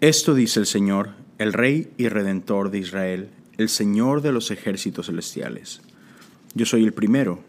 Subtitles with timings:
[0.00, 5.06] Esto dice el Señor, el Rey y Redentor de Israel, el Señor de los ejércitos
[5.06, 5.80] celestiales.
[6.54, 7.40] Yo soy el primero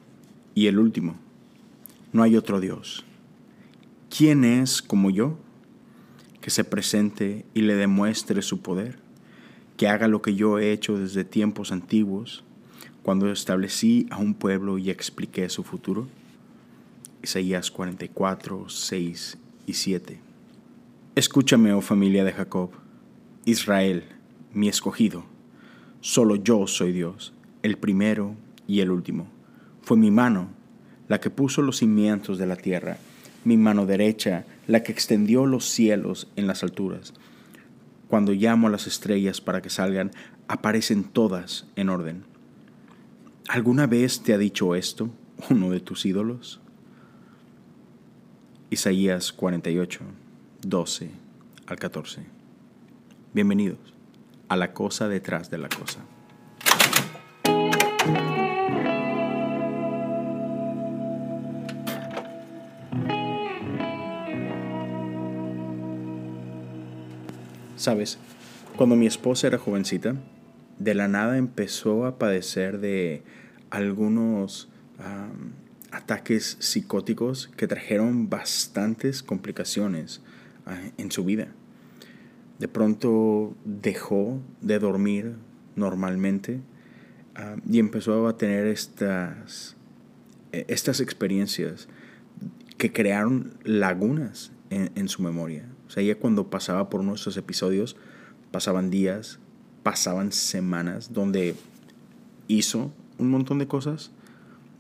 [0.56, 1.16] y el último.
[2.12, 3.06] No hay otro Dios.
[4.10, 5.38] ¿Quién es como yo?
[6.42, 8.98] Que se presente y le demuestre su poder,
[9.78, 12.44] que haga lo que yo he hecho desde tiempos antiguos,
[13.04, 16.08] cuando establecí a un pueblo y expliqué su futuro.
[17.22, 19.38] Isaías 44, 6
[19.68, 20.29] y 7.
[21.16, 22.70] Escúchame, oh familia de Jacob,
[23.44, 24.04] Israel,
[24.54, 25.26] mi escogido.
[26.02, 28.36] Solo yo soy Dios, el primero
[28.68, 29.28] y el último.
[29.82, 30.50] Fue mi mano
[31.08, 33.00] la que puso los cimientos de la tierra,
[33.44, 37.16] mi mano derecha la que extendió los cielos en las alturas.
[38.08, 40.12] Cuando llamo a las estrellas para que salgan,
[40.48, 42.24] aparecen todas en orden.
[43.48, 45.10] ¿Alguna vez te ha dicho esto
[45.50, 46.62] uno de tus ídolos?
[48.70, 50.02] Isaías 48
[50.62, 51.10] 12
[51.68, 52.22] al 14.
[53.34, 53.80] Bienvenidos
[54.50, 56.00] a la cosa detrás de la cosa.
[67.78, 68.18] Sabes,
[68.76, 70.16] cuando mi esposa era jovencita,
[70.78, 73.24] de la nada empezó a padecer de
[73.70, 74.68] algunos
[75.92, 80.22] ataques psicóticos que trajeron bastantes complicaciones
[80.98, 81.48] en su vida.
[82.60, 85.36] De pronto dejó de dormir
[85.76, 86.60] normalmente
[87.36, 89.76] ah, y empezó a tener estas,
[90.52, 91.88] e, estas experiencias
[92.78, 95.66] que crearon lagunas en, su memoria.
[95.88, 97.98] O sea, ella cuando pasaba por uno de esos episodios,
[98.52, 99.40] pasaban días,
[99.84, 101.56] pasaban semanas donde
[102.48, 104.12] hizo un montón de cosas,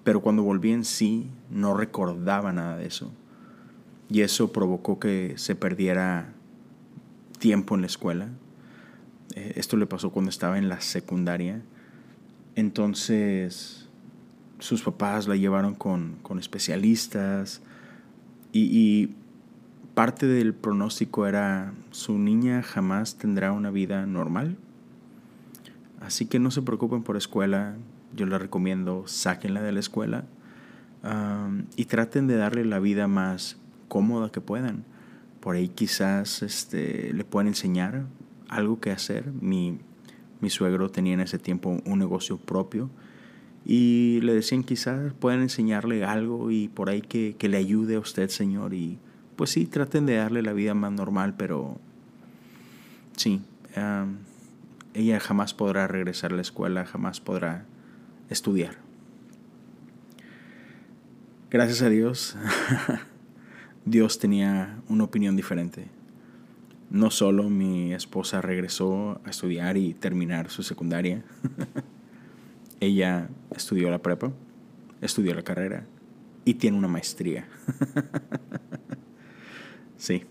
[0.04, 3.12] pero cuando volvía en sí no recordaba nada de eso
[4.10, 6.34] y eso provocó que se perdiera
[7.38, 8.30] tiempo en la escuela.
[9.36, 11.62] Eh, esto le pasó cuando estaba en la secundaria.
[12.56, 13.88] Entonces
[14.60, 17.62] sus papás la llevaron con, especialistas
[18.52, 19.16] y, y,
[19.94, 24.58] parte del pronóstico era su niña jamás tendrá una vida normal.
[26.00, 27.76] Así que no se preocupen por escuela,
[28.16, 30.24] yo les recomiendo sáquenla de la escuela
[31.76, 33.58] y traten de darle la vida más
[33.90, 34.86] cómoda que puedan.
[35.42, 38.06] Por ahí quizás este, le puedan enseñar
[38.48, 39.32] algo que hacer.
[39.42, 39.80] Mi,
[40.40, 42.90] mi suegro tenía en ese tiempo un negocio propio
[43.66, 48.00] y le decían quizás pueden enseñarle algo y por ahí que, que, le ayude a
[48.00, 48.74] usted, Señor.
[48.74, 48.98] Y
[49.36, 51.78] pues sí, traten de darle la vida más normal, pero
[53.16, 53.42] sí,
[54.94, 57.66] ella jamás podrá regresar a la escuela, jamás podrá
[58.30, 58.78] estudiar.
[61.50, 62.38] Gracias a Dios.
[63.90, 65.88] Dios tenía una opinión diferente.
[66.92, 71.24] No solo mi esposa regresó a estudiar y terminar su secundaria,
[72.80, 74.32] ella estudió la prepa,
[75.02, 75.88] estudió la carrera
[76.46, 77.48] y tiene una maestría.
[79.98, 80.24] sí,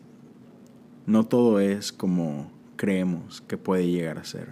[1.07, 4.51] no todo es como creemos que puede llegar a ser.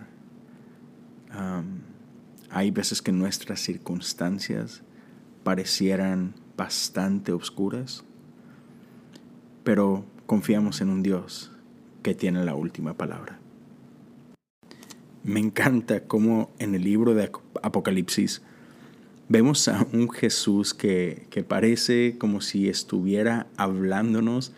[2.51, 4.83] hay veces que nuestras circunstancias
[5.45, 8.05] parecieran bastante oscuras
[9.67, 11.51] pero confiamos en un Dios
[12.05, 13.41] que tiene la última palabra.
[15.25, 17.33] Me encanta cómo en el libro de
[17.65, 18.43] Apocalipsis
[19.29, 24.53] vemos a un Jesús que, parece como si estuviera hablándonos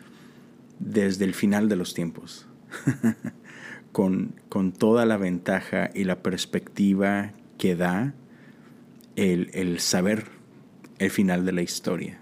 [0.78, 2.46] desde el final de los tiempos,
[3.92, 8.12] con, con, toda la ventaja y la perspectiva que da
[9.16, 10.26] el, el saber
[10.98, 12.20] el final de la historia.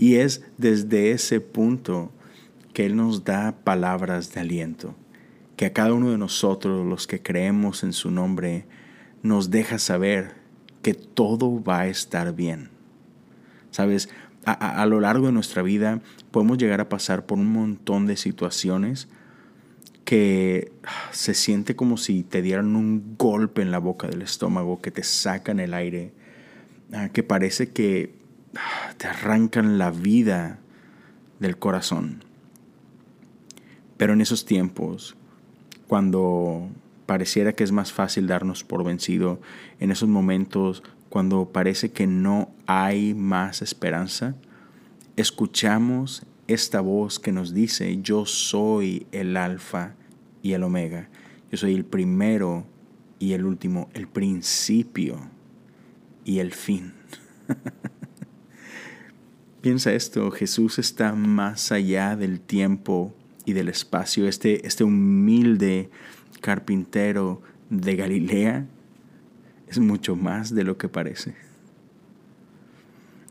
[0.00, 2.10] Y es desde ese punto
[2.72, 4.94] que Él nos da palabras de aliento,
[5.56, 8.64] que a cada uno de nosotros, los que creemos en su nombre,
[9.22, 10.36] nos deja saber
[10.80, 12.70] que todo va a estar bien.
[13.72, 14.08] Sabes,
[14.46, 16.00] a, lo largo de nuestra vida
[16.30, 19.06] podemos llegar a pasar por un montón de situaciones
[20.06, 20.72] que
[21.10, 25.02] se siente como si te dieran un golpe en la boca del estómago, que te
[25.02, 26.14] sacan el aire,
[26.94, 28.18] ah, que parece que
[28.96, 30.58] te arrancan la vida
[31.38, 32.24] del corazón.
[33.96, 35.16] Pero en esos tiempos,
[35.86, 36.68] cuando
[37.06, 39.40] pareciera que es más fácil darnos por vencido,
[39.78, 44.36] en esos momentos cuando parece que no hay más esperanza,
[45.16, 49.94] escuchamos esta voz que nos dice, yo soy el alfa
[50.42, 51.08] y el omega,
[51.50, 52.64] yo soy el primero
[53.18, 55.18] y el último, el principio
[56.24, 56.94] y el fin.
[59.60, 63.14] Piensa esto, Jesús está más allá del tiempo
[63.44, 65.90] y del espacio, este, este humilde
[66.40, 68.66] carpintero de Galilea,
[69.68, 71.34] es mucho más de lo que parece.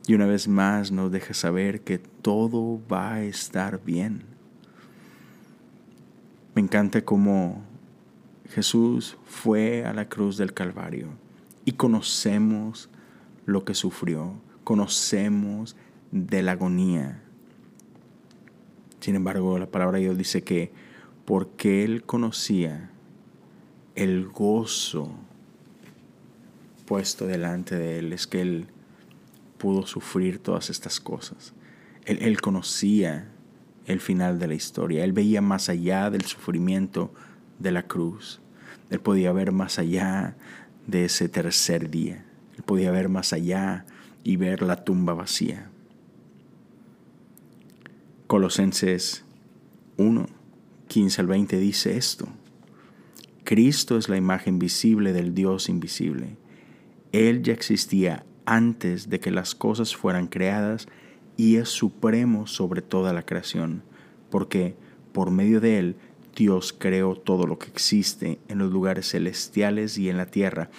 [0.06, 4.22] Y una vez más nos deja saber que todo va a estar bien.
[6.54, 7.64] Me encanta cómo
[8.50, 11.08] Jesús fue a la cruz del Calvario
[11.66, 12.90] y conocemos
[13.48, 14.34] lo que sufrió,
[14.64, 15.76] conocemos
[16.12, 17.22] de la agonía.
[19.00, 20.72] Sin embargo, la palabra de Dios dice que
[21.26, 22.90] porque Él conocía
[23.96, 25.14] el gozo
[26.86, 28.68] puesto delante de Él, es que Él
[29.58, 31.54] pudo sufrir todas estas cosas.
[32.06, 33.30] Él, él conocía
[33.86, 37.14] el final de la historia, Él veía más allá del sufrimiento
[37.60, 38.42] de la cruz.
[38.90, 40.36] Él podía ver más allá
[40.88, 42.26] de ese tercer día.
[42.58, 43.86] Él podía ver más allá
[44.24, 45.70] y ver la tumba vacía.
[48.30, 49.26] Colosenses
[49.98, 50.28] 1,
[50.88, 52.28] 15 al 20 dice esto.
[53.44, 56.38] Cristo es la imagen visible del Dios invisible.
[57.12, 60.88] Él ya existía antes de que las cosas fueran creadas
[61.38, 63.82] y es supremo sobre toda la creación,
[64.30, 64.76] porque
[65.12, 65.96] por medio de Él
[66.36, 70.70] Dios creó todo lo que existe en los lugares celestiales y en la tierra,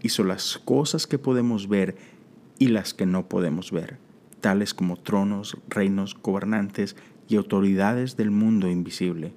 [0.00, 1.96] hizo las cosas que podemos ver
[2.60, 3.98] y las que no podemos ver,
[4.40, 6.96] tales como tronos, reinos, gobernantes
[7.28, 9.32] y autoridades del mundo invisible.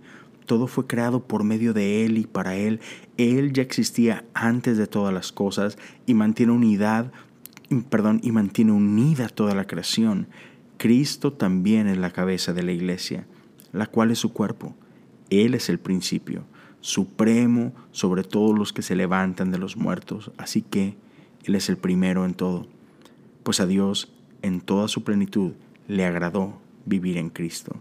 [0.46, 2.80] Todo fue creado por medio de Él y para Él.
[3.18, 7.12] Él ya existía antes de todas las cosas y mantiene unidad,
[7.90, 10.28] perdón, y mantiene unida toda la creación.
[10.78, 13.26] Cristo también es la cabeza de la iglesia,
[13.72, 14.76] la cual es su cuerpo
[15.42, 16.44] él es el principio,
[16.82, 20.96] supremo sobre todos los que se levantan de los muertos, así que
[21.44, 22.68] Él es el primero en todo.
[23.44, 25.54] Pues a Dios, en toda su plenitud,
[25.88, 27.78] le agradó vivir en Cristo,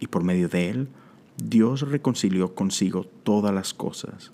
[0.00, 0.88] y por medio de Él,
[1.36, 4.32] Dios reconcilió consigo todas las cosas,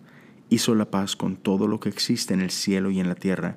[0.50, 3.56] hizo la paz con todo lo que existe en el cielo y en la tierra,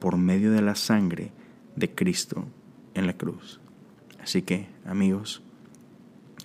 [0.00, 1.30] por medio de la sangre
[1.76, 2.46] de Cristo
[2.94, 3.60] en la cruz.
[4.20, 5.42] Así que, amigos,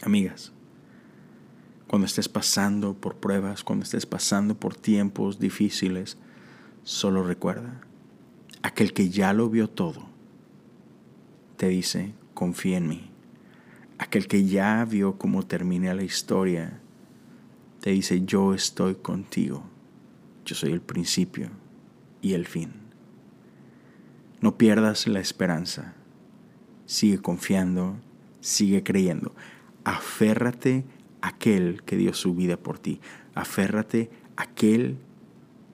[0.01, 0.51] amigas,
[1.87, 6.17] cuando estés pasando por pruebas, cuando estés pasando por tiempos difíciles,
[6.83, 7.81] solo recuerda,
[8.63, 10.12] aquel que ya lo vio todo,
[11.63, 13.09] te dice, confía en mí.
[13.97, 16.81] Aquel que ya vio cómo termina la historia,
[17.79, 19.63] te dice, yo estoy contigo.
[20.43, 21.51] Yo soy el principio
[22.21, 22.73] y el fin.
[24.41, 25.93] No pierdas la esperanza.
[26.85, 27.95] Sigue confiando,
[28.41, 29.33] sigue creyendo.
[29.85, 30.83] Aférrate
[31.21, 32.99] aquel que dio su vida por ti.
[33.35, 34.97] Aférrate a aquel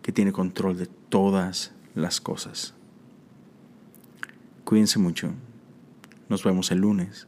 [0.03, 2.75] que tiene control de todas las cosas.
[4.65, 5.33] Cuídense mucho.
[6.29, 7.27] Nos vemos el lunes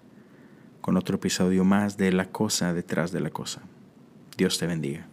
[0.79, 3.61] con otro episodio más de La cosa detrás de la cosa.
[4.37, 5.10] Dios te bendiga.